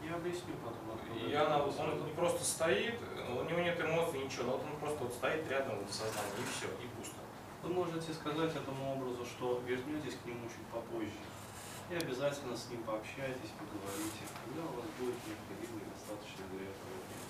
Я 0.03 0.15
объясню 0.15 0.53
потом. 0.63 1.00
и 1.15 1.34
она, 1.34 1.60
происходит. 1.60 1.93
он 1.93 2.05
не 2.05 2.13
просто 2.13 2.43
стоит, 2.43 3.00
у 3.29 3.43
него 3.43 3.60
нет 3.60 3.79
эмоций, 3.79 4.24
ничего, 4.24 4.43
но 4.43 4.51
вот 4.53 4.63
он 4.63 4.79
просто 4.79 5.03
вот 5.03 5.13
стоит 5.13 5.50
рядом 5.50 5.77
вот 5.79 5.89
в 5.89 5.93
сознании, 5.93 6.39
и 6.39 6.43
все, 6.51 6.67
и 6.67 6.88
пусто. 6.96 7.18
Вы 7.69 7.85
можете 7.85 8.09
сказать 8.17 8.49
этому 8.49 8.97
образу, 8.97 9.21
что 9.29 9.61
вернетесь 9.61 10.17
к 10.17 10.25
нему 10.25 10.49
чуть 10.49 10.65
попозже. 10.73 11.21
И 11.93 11.93
обязательно 11.93 12.57
с 12.57 12.65
ним 12.65 12.81
пообщайтесь, 12.81 13.53
поговорите, 13.61 14.25
когда 14.41 14.65
у 14.65 14.73
вас 14.73 14.89
будет 14.97 15.13
необходимо 15.21 15.77
и 15.77 15.93
достаточно 15.93 16.49
для 16.49 16.65
этого 16.65 16.97
времени. 16.97 17.29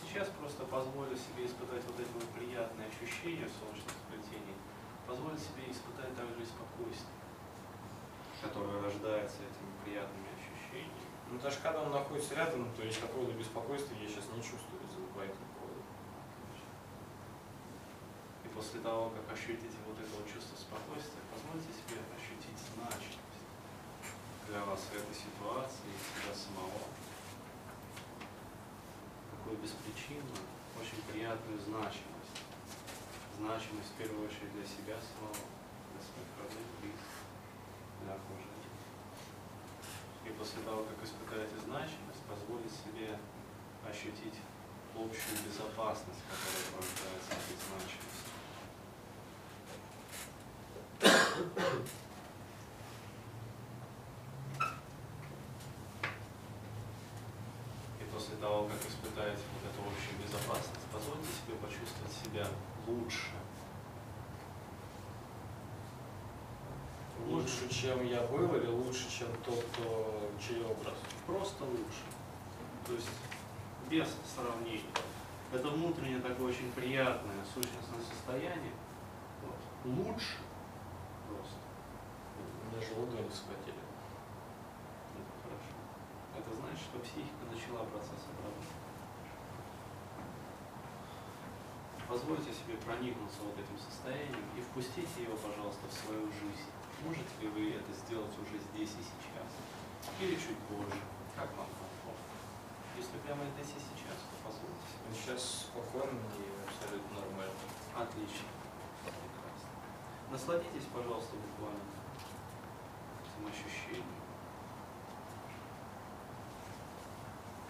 Сейчас 0.00 0.32
просто 0.40 0.64
позволю 0.64 1.12
себе 1.12 1.44
испытать 1.44 1.84
вот 1.84 2.00
эти 2.00 2.08
вот 2.16 2.24
приятные 2.32 2.88
ощущения 2.88 3.44
в 3.44 3.52
солнечном 3.52 4.00
сплетении, 4.00 4.56
позволю 5.04 5.36
себе 5.36 5.68
испытать 5.68 6.16
также 6.16 6.40
и 6.40 6.48
спокойствие, 6.48 7.20
которое 8.40 8.80
рождается 8.80 9.44
этими 9.44 9.76
приятными 9.84 10.32
ощущениями. 10.40 11.04
Ну 11.28 11.36
даже 11.36 11.60
когда 11.60 11.84
он 11.84 11.92
находится 11.92 12.32
рядом, 12.32 12.64
то 12.72 12.80
есть 12.80 12.96
какого-то 12.96 13.36
беспокойства 13.36 13.92
я 13.92 14.08
сейчас 14.08 14.24
не 14.32 14.40
чувствую 14.40 14.80
из-за 14.88 15.04
по 15.12 15.20
этому 15.20 15.52
поводу. 15.60 15.84
И 18.44 18.48
после 18.62 18.78
того, 18.78 19.10
как 19.10 19.26
ощутите 19.34 19.74
вот 19.90 19.98
это 19.98 20.06
вот 20.14 20.22
чувство 20.30 20.54
спокойствия, 20.54 21.18
позвольте 21.34 21.66
себе 21.74 21.98
ощутить 22.14 22.54
значимость 22.70 23.42
для 24.46 24.62
вас 24.62 24.86
в 24.86 24.94
этой 24.94 25.16
ситуации, 25.18 25.90
себя 25.98 26.30
самого. 26.30 26.86
Такую 29.34 29.58
беспричинную, 29.58 30.46
очень 30.78 31.02
приятную 31.10 31.58
значимость. 31.58 32.38
Значимость 33.34 33.90
в 33.90 33.98
первую 33.98 34.30
очередь 34.30 34.54
для 34.54 34.62
себя 34.62 34.94
самого, 35.10 35.42
для 35.42 36.02
своих 36.06 36.30
родных, 36.38 36.62
близких, 36.78 37.18
для 38.06 38.14
окружения. 38.14 38.78
И 40.22 40.30
после 40.38 40.62
того, 40.62 40.86
как 40.86 41.02
испытаете 41.02 41.58
значимость, 41.66 42.22
позволить 42.30 42.70
себе 42.70 43.18
ощутить 43.82 44.38
общую 44.94 45.50
безопасность, 45.50 46.22
которая 46.30 46.62
порождается 46.70 47.34
этой 47.34 47.58
значимостью. 47.58 48.22
И 51.02 51.04
после 58.12 58.31
того, 58.42 58.66
как 58.66 58.90
испытаете 58.90 59.40
вот 59.54 59.70
эту 59.70 59.80
общую 59.86 60.18
безопасность, 60.18 60.86
позвольте 60.92 61.28
себе 61.30 61.54
почувствовать 61.62 62.12
себя 62.12 62.46
лучше. 62.88 63.30
Лучше, 67.28 67.68
чем 67.70 68.04
я 68.04 68.20
был, 68.22 68.52
или 68.56 68.66
лучше, 68.66 69.08
чем 69.08 69.28
тот, 69.44 69.64
кто, 69.72 70.28
чей 70.44 70.60
образ? 70.64 70.98
Просто 71.24 71.64
лучше. 71.64 72.02
То 72.84 72.94
есть 72.94 73.06
без 73.88 74.08
сравнения. 74.34 74.90
Это 75.52 75.68
внутреннее 75.68 76.20
такое 76.20 76.48
очень 76.50 76.72
приятное 76.72 77.44
сущностное 77.54 78.02
состояние. 78.10 78.72
Вот. 79.44 79.94
Лучше 79.96 80.38
просто. 81.28 81.58
Даже 82.74 83.00
ладони 83.00 83.28
вспотели. 83.28 83.81
Это 86.52 86.60
значит, 86.60 86.84
что 86.84 87.00
психика 87.00 87.48
начала 87.48 87.80
процесс 87.88 88.28
обработки. 88.28 88.76
Позвольте 92.04 92.52
себе 92.52 92.76
проникнуться 92.76 93.40
вот 93.40 93.56
этим 93.56 93.72
состоянием 93.80 94.44
и 94.52 94.60
впустите 94.60 95.24
его, 95.24 95.32
пожалуйста, 95.40 95.88
в 95.88 95.94
свою 95.96 96.28
жизнь. 96.28 96.68
Можете 97.08 97.32
ли 97.40 97.48
вы 97.48 97.72
это 97.80 97.88
сделать 98.04 98.36
уже 98.36 98.60
здесь 98.68 98.92
и 99.00 99.00
сейчас? 99.00 99.48
Или 100.20 100.36
чуть 100.36 100.60
позже? 100.68 101.00
Как 101.32 101.48
вам 101.56 101.72
комфортно? 101.72 102.36
Если 103.00 103.16
прямо 103.24 103.48
здесь 103.56 103.72
и 103.72 103.80
сейчас, 103.80 104.20
то 104.28 104.36
позвольте 104.44 104.84
себе. 104.92 105.08
Ну, 105.08 105.16
Сейчас 105.16 105.72
спокойно 105.72 106.20
и 106.36 106.44
абсолютно 106.68 107.16
нормально. 107.16 107.64
Отлично. 107.96 108.52
Прекрасно. 109.08 109.72
Насладитесь, 110.28 110.92
пожалуйста, 110.92 111.32
буквально 111.32 111.96
этим 113.24 113.48
ощущением. 113.48 114.21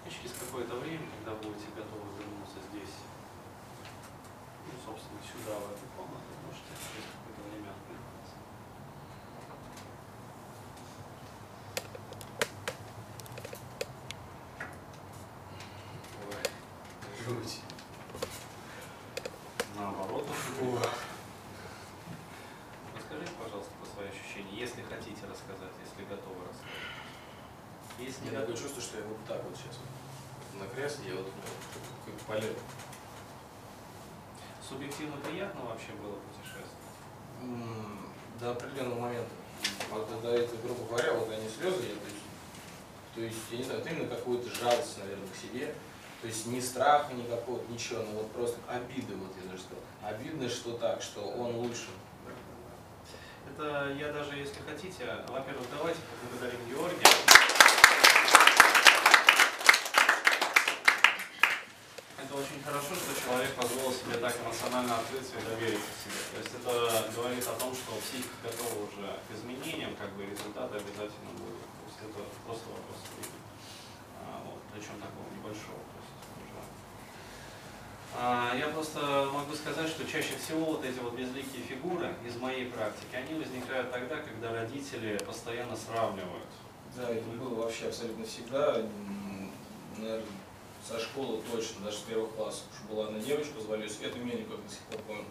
И 0.04 0.10
через 0.10 0.32
какое-то 0.38 0.74
время, 0.76 1.06
когда 1.16 1.34
будете 1.40 1.68
готовы 1.76 2.10
вернуться 2.18 2.58
здесь, 2.70 2.94
ну, 4.66 4.72
собственно, 4.84 5.20
сюда, 5.22 5.58
в 5.58 5.72
эту 5.72 5.86
комнату, 5.96 6.30
можете 6.46 6.74
через 6.92 7.06
какое-то 7.12 7.42
время 7.50 7.70
откликнуться. 7.70 8.36
Ой, 16.28 16.42
жуть. 17.24 17.60
Наоборот. 19.76 20.26
Расскажите, 22.94 23.32
пожалуйста, 23.42 23.72
про 23.80 23.86
свои 23.86 24.08
ощущения, 24.08 24.56
если 24.58 24.82
хотите 24.82 25.26
рассказать, 25.26 25.72
если 25.84 26.04
готовы 26.04 26.44
рассказать. 26.48 27.01
Если 28.02 28.24
меня 28.28 28.40
такое 28.40 28.56
чувство, 28.56 28.82
что 28.82 28.98
я 28.98 29.04
вот 29.04 29.18
так 29.28 29.42
вот 29.44 29.56
сейчас 29.56 29.78
на 30.58 30.66
кресле, 30.74 31.10
я 31.10 31.14
вот 31.14 31.26
ну, 31.26 32.12
как 32.12 32.14
полет. 32.26 32.56
Субъективно 34.68 35.16
приятно 35.18 35.62
вообще 35.62 35.92
было 35.92 36.16
путешествовать? 36.18 36.72
М, 37.42 38.08
До 38.40 38.50
определенного 38.52 39.00
момента. 39.00 39.30
Вот 39.90 40.22
до 40.22 40.34
этого, 40.34 40.60
грубо 40.62 40.84
говоря, 40.86 41.12
вот 41.12 41.30
они 41.30 41.48
слезы, 41.48 41.82
я, 41.82 41.94
то 41.94 42.06
есть, 42.08 42.22
то 43.14 43.20
есть, 43.20 43.38
я 43.50 43.58
не 43.58 43.64
знаю, 43.64 43.80
это 43.80 43.90
именно 43.90 44.08
какую-то 44.08 44.52
жалость, 44.52 44.98
наверное, 44.98 45.28
к 45.28 45.36
себе. 45.36 45.74
То 46.22 46.26
есть 46.28 46.46
ни 46.46 46.60
страха 46.60 47.12
никакого, 47.12 47.60
ничего, 47.68 48.02
но 48.02 48.10
вот 48.12 48.32
просто 48.32 48.56
обиды, 48.68 49.14
вот 49.16 49.32
я 49.42 49.50
даже 49.50 49.62
сказал. 49.62 49.82
Обидно, 50.02 50.48
что 50.48 50.76
так, 50.78 51.02
что 51.02 51.20
он 51.20 51.56
лучше. 51.56 51.88
Это 53.50 53.92
я 53.98 54.12
даже, 54.12 54.36
если 54.36 54.60
хотите, 54.62 55.04
во-первых, 55.28 55.66
давайте 55.76 56.00
поблагодарим 56.20 56.60
Георгия. 56.68 57.06
Это 62.18 62.34
очень 62.52 62.64
хорошо, 62.64 62.92
что 62.94 63.16
человек 63.16 63.54
позволил 63.56 63.92
себе 63.92 64.16
так 64.20 64.36
эмоционально 64.44 64.98
открыться 64.98 65.40
и 65.40 65.44
довериться 65.48 65.88
себе. 66.04 66.20
То 66.32 66.38
есть 66.44 66.52
это 66.52 67.12
говорит 67.16 67.46
о 67.48 67.56
том, 67.56 67.72
что 67.72 67.96
психика 67.96 68.36
готова 68.44 68.84
уже 68.84 69.08
к 69.24 69.28
изменениям, 69.32 69.96
как 69.96 70.12
бы 70.12 70.28
результаты 70.28 70.76
обязательно 70.76 71.32
будут. 71.40 71.64
То 71.64 71.84
есть 71.88 72.00
это 72.04 72.20
просто 72.44 72.68
вопрос 72.68 73.00
времени. 73.16 73.40
А, 74.20 74.44
вот, 74.44 74.60
причем 74.68 75.00
такого 75.00 75.24
небольшого. 75.32 75.80
То 75.80 75.96
есть 75.96 76.12
уже 76.44 76.60
а, 78.20 78.52
Я 78.52 78.68
просто 78.68 79.00
могу 79.32 79.54
сказать, 79.56 79.88
что 79.88 80.04
чаще 80.04 80.36
всего 80.36 80.76
вот 80.76 80.84
эти 80.84 81.00
вот 81.00 81.16
безликие 81.16 81.64
фигуры 81.64 82.12
из 82.20 82.36
моей 82.36 82.68
практики, 82.68 83.16
они 83.16 83.32
возникают 83.40 83.90
тогда, 83.90 84.20
когда 84.20 84.52
родители 84.52 85.16
постоянно 85.24 85.76
сравнивают. 85.76 86.52
Да, 86.94 87.08
это 87.08 87.24
было 87.24 87.64
вообще 87.64 87.88
абсолютно 87.88 88.26
всегда, 88.26 88.84
наверное, 89.96 90.41
со 90.88 90.98
школы 90.98 91.40
точно, 91.50 91.84
даже 91.84 91.98
с 91.98 92.00
первых 92.00 92.34
классов. 92.34 92.64
Уж 92.72 92.90
была 92.90 93.06
одна 93.06 93.18
девочка, 93.18 93.60
звали 93.60 93.82
ее 93.82 93.90
Света 93.90 94.18
Мельникова, 94.18 94.58
до 94.58 94.70
сих 94.70 94.80
пор 94.80 95.00
помню. 95.06 95.24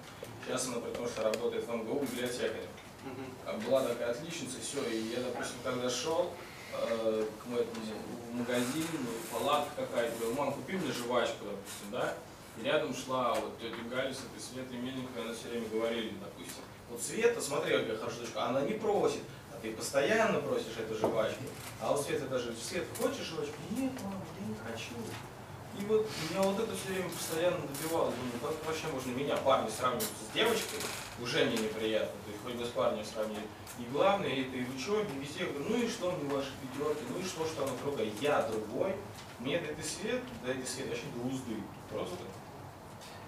Сейчас 0.46 0.68
она 0.68 0.80
при 0.80 0.92
том, 0.92 1.08
что 1.08 1.24
работает 1.24 1.68
в 1.68 1.76
МГУ 1.76 2.00
библиотекарем. 2.00 2.70
А 3.46 3.58
Была 3.66 3.82
такая 3.82 4.12
отличница, 4.12 4.58
все, 4.62 4.84
и 4.84 5.10
я, 5.10 5.22
допустим, 5.22 5.56
когда 5.64 5.90
шел 5.90 6.32
э, 6.74 7.26
к 7.44 7.46
в 8.32 8.36
магазин, 8.36 8.88
ну, 8.94 9.40
палатка 9.40 9.72
какая-то, 9.76 10.18
говорю, 10.18 10.36
мам, 10.36 10.54
купи 10.54 10.78
мне 10.78 10.92
жвачку, 10.92 11.46
допустим, 11.46 11.92
да? 11.92 12.14
И 12.58 12.64
рядом 12.64 12.96
шла 12.96 13.34
вот 13.34 13.58
тетя 13.60 13.76
Галя 13.90 14.14
с 14.14 14.20
этой 14.20 14.40
Светой 14.40 14.78
Мельниковой, 14.78 15.26
она 15.26 15.34
все 15.34 15.50
время 15.50 15.68
говорили, 15.70 16.14
допустим, 16.22 16.64
вот 16.90 17.02
Света, 17.02 17.42
смотри, 17.42 17.78
какая 17.78 17.98
хорошая 17.98 18.20
дочка, 18.22 18.46
она 18.46 18.62
не 18.62 18.74
просит, 18.74 19.22
а 19.54 19.60
ты 19.62 19.72
постоянно 19.72 20.40
просишь 20.40 20.78
эту 20.78 20.96
жвачку. 20.96 21.44
А 21.82 21.92
вот 21.92 22.06
Света 22.06 22.28
даже, 22.28 22.54
Свет, 22.56 22.86
хочешь 22.98 23.26
жвачку? 23.26 23.56
Нет, 23.72 23.92
мама, 24.04 24.22
я 24.40 24.48
не 24.48 24.56
хочу. 24.56 24.96
И 25.80 25.86
вот 25.86 26.08
меня 26.30 26.42
вот 26.42 26.60
это 26.60 26.76
все 26.76 26.94
время 26.94 27.10
постоянно 27.10 27.58
добивало. 27.60 28.12
Думаю, 28.12 28.40
как 28.42 28.68
вообще 28.68 28.88
можно 28.88 29.12
меня, 29.12 29.38
парня, 29.38 29.70
сравнивать 29.70 30.04
с 30.04 30.34
девочкой? 30.34 30.80
Уже 31.22 31.46
мне 31.46 31.58
неприятно. 31.58 32.14
То 32.26 32.32
есть 32.32 32.44
хоть 32.44 32.56
бы 32.56 32.66
с 32.66 32.70
парнем 32.70 33.06
сравнивать. 33.06 33.46
И 33.80 33.84
главное, 33.92 34.30
это 34.30 34.58
и 34.58 34.64
в 34.64 34.76
учебе, 34.76 35.08
и 35.16 35.20
везде. 35.20 35.46
Я 35.46 35.46
говорю, 35.48 35.66
ну 35.70 35.78
и 35.78 35.88
что 35.90 36.12
мне 36.12 36.34
ваши 36.34 36.52
пятерки, 36.62 37.04
ну 37.10 37.20
и 37.20 37.24
что, 37.24 37.46
что 37.46 37.64
она 37.64 37.74
другая? 37.84 38.10
Я 38.20 38.42
другой. 38.44 38.96
Мне 39.40 39.58
и 39.58 39.82
свет, 39.82 40.22
и 40.46 40.66
свет, 40.66 40.90
вообще 40.90 41.06
до 41.16 41.28
узды. 41.28 41.56
Просто. 41.90 42.18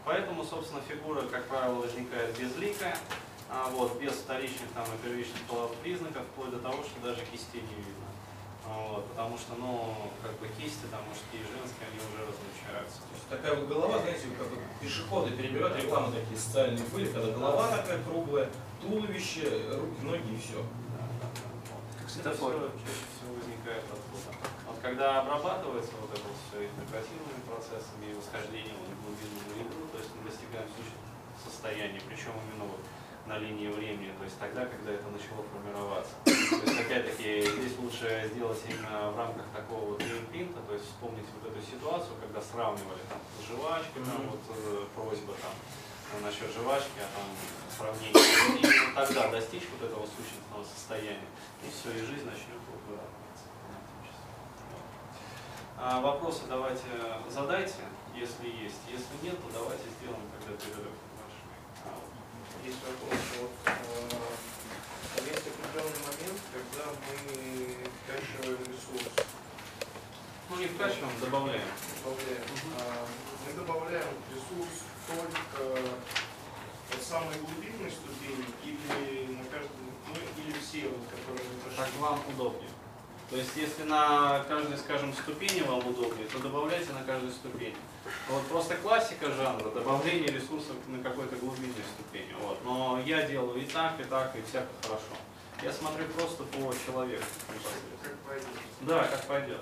Поэтому, 0.06 0.44
собственно, 0.44 0.82
фигура, 0.88 1.22
как 1.24 1.48
правило, 1.48 1.76
возникает 1.76 2.38
безликая, 2.38 2.98
а 3.50 3.70
вот, 3.70 4.00
без 4.02 4.14
вторичных 4.14 4.70
там, 4.74 4.86
и 4.86 5.08
первичных 5.08 5.42
половых 5.44 5.76
признаков, 5.78 6.24
вплоть 6.34 6.52
до 6.52 6.60
того, 6.60 6.84
что 6.84 7.00
даже 7.02 7.22
кистей 7.32 7.62
не 7.62 7.76
видно. 7.76 8.03
А 8.66 8.94
Вот, 8.94 9.06
потому 9.10 9.38
что, 9.38 9.56
ну, 9.60 9.94
как 10.22 10.32
бы 10.40 10.48
кисти, 10.56 10.88
там, 10.90 11.02
мужские 11.04 11.44
и 11.44 11.48
женские, 11.52 11.86
они 11.92 12.00
уже 12.00 12.24
различаются. 12.24 13.04
То 13.04 13.14
есть 13.14 13.28
такая 13.28 13.54
вот 13.60 13.68
голова, 13.68 14.00
знаете, 14.00 14.28
как 14.40 14.48
вот 14.48 14.60
пешеходы 14.80 15.32
перебирают, 15.36 15.76
рекламы 15.84 16.16
такие 16.16 16.40
социальные 16.40 16.86
были, 16.88 17.12
когда 17.12 17.32
голова 17.32 17.68
такая 17.76 18.02
круглая, 18.04 18.50
туловище, 18.82 19.44
руки, 19.76 20.00
ноги 20.02 20.32
и 20.34 20.40
все. 20.40 20.64
Да, 20.96 21.04
да, 21.20 21.28
да. 21.28 21.48
Вот. 21.76 21.84
Как 22.00 22.08
Это 22.08 22.14
светофор. 22.14 22.52
все 22.56 22.72
чаще 22.88 23.06
всего 23.12 23.32
возникает 23.36 23.84
откуда. 23.84 24.30
Вот 24.68 24.78
когда 24.80 25.20
обрабатывается 25.20 25.94
вот 26.00 26.12
это 26.16 26.24
вот 26.24 26.40
все 26.48 26.64
интегративными 26.64 27.44
процессами 27.44 28.06
и 28.12 28.16
восхождением 28.16 28.80
в 28.80 28.96
глубину 29.04 29.38
в 29.44 29.52
игру, 29.60 29.84
то 29.92 29.98
есть 30.00 30.12
мы 30.16 30.24
достигаем 30.32 30.72
состояния, 31.44 32.00
причем 32.08 32.32
именно 32.48 32.72
вот 32.72 32.80
на 33.26 33.38
линии 33.40 33.68
времени, 33.68 34.12
то 34.20 34.26
есть 34.26 34.38
тогда, 34.38 34.66
когда 34.66 34.92
это 34.92 35.08
начало 35.08 35.48
формироваться. 35.48 36.12
То 36.26 36.32
есть, 36.32 36.80
опять-таки, 36.80 37.42
здесь 37.42 37.76
лучше 38.04 38.30
сделать 38.34 38.60
именно 38.68 39.12
в 39.12 39.18
рамках 39.18 39.46
такого 39.56 39.92
вот 39.92 40.02
импринта, 40.02 40.60
то 40.68 40.74
есть 40.74 40.86
вспомнить 40.86 41.26
вот 41.40 41.52
эту 41.52 41.66
ситуацию, 41.66 42.16
когда 42.20 42.42
сравнивали 42.42 43.00
там 43.10 43.20
с 43.40 43.48
жвачкой, 43.48 44.04
там 44.04 44.30
вот 44.30 44.40
э, 44.50 44.86
просьба 44.96 45.34
там 45.42 45.52
э, 46.14 46.26
насчет 46.26 46.52
жвачки, 46.52 47.00
а 47.00 47.08
там 47.16 47.28
сравнение. 47.72 48.14
И 48.14 48.66
именно 48.66 48.96
тогда 48.96 49.30
достичь 49.32 49.64
вот 49.72 49.90
этого 49.90 50.06
сущностного 50.06 50.64
состояния. 50.64 51.30
И 51.64 51.70
все, 51.72 51.92
и 51.92 52.06
жизнь 52.06 52.26
начнет 52.26 52.60
вот 52.72 52.82
выравниваться. 52.88 53.48
А 55.78 56.02
вопросы 56.02 56.42
давайте 56.50 56.84
задайте, 57.30 57.84
если 58.16 58.48
есть. 58.48 58.82
Если 58.88 59.16
нет, 59.24 59.36
то 59.40 59.60
давайте 59.60 59.84
сделаем 60.00 60.24
тогда 60.40 60.58
перерыв. 60.60 60.96
А. 61.86 62.00
Есть 62.66 62.80
вопрос. 62.84 63.20
Вот, 63.40 64.23
определенный 65.74 66.06
момент, 66.06 66.42
когда 66.54 66.86
мы 67.02 67.76
вкачиваем 68.06 68.60
ресурс, 68.62 69.26
Ну 70.50 70.56
не 70.58 70.68
вкачиваем, 70.68 71.20
добавляем. 71.20 71.62
добавляем. 72.04 72.44
А, 72.80 73.06
Мы 73.48 73.54
добавляем 73.54 74.14
ресурс 74.30 74.84
только 75.08 75.80
от 76.94 77.02
самой 77.04 77.36
глубинной 77.40 77.90
ступени 77.92 78.46
или 78.64 79.34
на 79.34 79.44
каждом, 79.46 79.82
ну 80.08 80.16
или 80.44 80.54
все, 80.60 80.90
вот, 80.90 81.02
которые 81.10 81.44
мы 81.50 81.70
Так 81.76 81.76
прошли. 81.76 82.00
вам 82.00 82.20
удобнее. 82.30 82.70
То 83.32 83.38
есть, 83.38 83.56
если 83.56 83.84
на 83.84 84.44
каждой, 84.48 84.78
скажем, 84.78 85.12
ступени 85.14 85.62
вам 85.62 85.80
удобнее, 85.88 86.28
то 86.28 86.38
добавляйте 86.40 86.92
на 86.94 87.04
каждой 87.04 87.32
ступени. 87.32 87.76
Вот 88.30 88.46
просто 88.48 88.76
классика 88.76 89.32
жанра, 89.32 89.70
добавление 89.72 90.28
ресурсов 90.28 90.76
на 90.88 91.02
какой-то 91.02 91.36
глубинной 91.38 91.84
ступени. 91.96 92.32
Вот. 92.42 92.64
Но 92.64 93.02
я 93.06 93.24
делаю 93.24 93.60
и 93.60 93.66
так, 93.66 94.00
и 94.00 94.04
так, 94.04 94.36
и 94.36 94.42
всяко 94.44 94.68
хорошо. 94.84 95.16
Я 95.64 95.72
смотрю 95.72 96.06
просто 96.10 96.44
по 96.44 96.74
человеку. 96.86 97.24
Как 98.04 98.16
пойдет. 98.28 98.48
Да, 98.82 99.04
как 99.06 99.26
пойдет. 99.28 99.62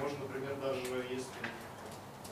Можно, 0.00 0.18
например, 0.18 0.56
даже 0.56 1.06
если 1.08 1.30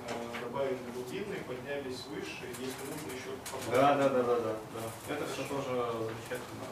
э, 0.09 0.41
добавили 0.43 0.79
глубинные, 0.93 1.41
поднялись 1.41 2.05
выше, 2.07 2.49
если 2.59 2.85
нужно 2.91 3.13
еще 3.15 3.31
Да, 3.71 3.95
да, 3.95 4.09
да, 4.09 4.23
да, 4.25 4.37
да, 4.41 4.57
да. 4.75 5.15
Это 5.15 5.25
все 5.33 5.45
тоже 5.45 5.71
замечательно. 5.71 6.67